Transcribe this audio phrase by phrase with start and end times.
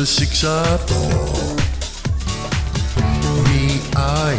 [0.00, 0.96] the 604.
[3.44, 4.32] Me, I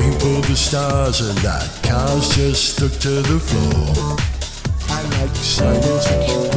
[0.00, 4.16] aim for the stars and that car's just stuck to the floor.
[4.88, 6.49] I like science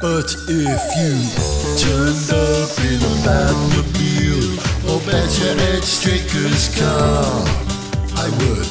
[0.00, 1.18] But if you
[1.74, 4.54] turned up in a Batmobile
[4.86, 7.26] or better at Straker's car,
[8.14, 8.70] I would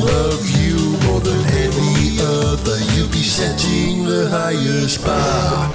[0.00, 2.78] love you more than any other.
[2.94, 5.74] You'd be setting the highest bar.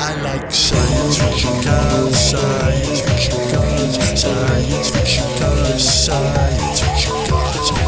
[0.00, 6.93] I like science fiction cars, science fiction cars, science fiction cars, science fiction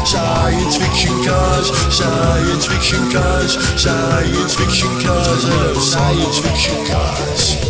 [0.07, 7.66] science fiction cars, science fiction cars, science fiction cars, I love science fiction cars.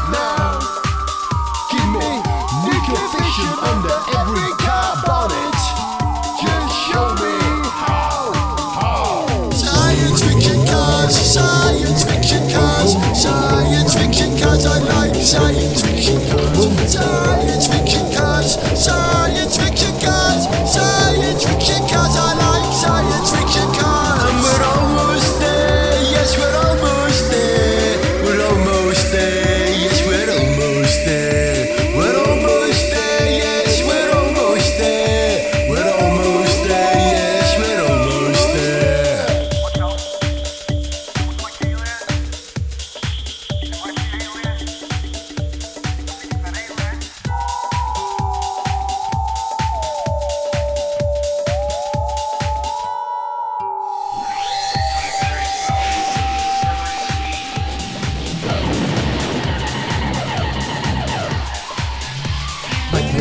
[15.34, 15.75] I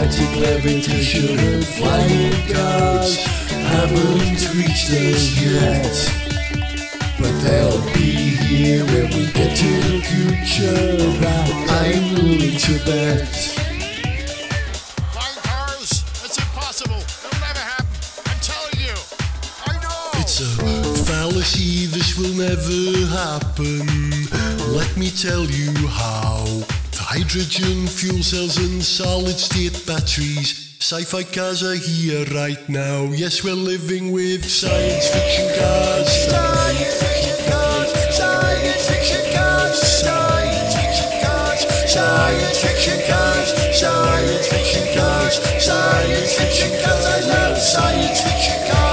[0.05, 5.95] Magnetic levitation and flying cars haven't reached us yet.
[7.19, 10.95] But they'll be here when we get to the future.
[11.21, 11.49] That
[11.81, 13.27] I'm willing to bet.
[15.09, 16.03] Flying cars?
[16.21, 17.01] That's impossible.
[17.01, 17.87] It'll never happen.
[18.27, 18.93] I'm telling you.
[19.65, 20.21] I know.
[20.21, 23.87] It's a fallacy, this will never happen.
[24.71, 26.45] Let me tell you how.
[27.07, 30.75] Hydrogen fuel cells and solid state batteries.
[30.81, 33.03] Sci fi cars are here right now.
[33.13, 36.09] Yes, we're living with science fiction cars.
[36.27, 37.89] Science fiction cars.
[38.09, 39.77] Science fiction cars.
[40.01, 41.61] Science fiction cars.
[41.93, 43.47] Science fiction cars.
[43.77, 45.35] Science fiction cars.
[45.63, 47.05] Science fiction cars.
[47.05, 48.84] I love science fiction cars.